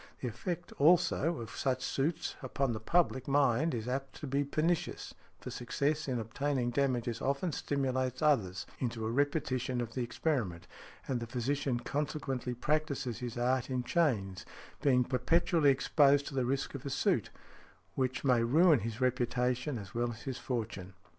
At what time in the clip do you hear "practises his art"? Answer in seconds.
12.55-13.69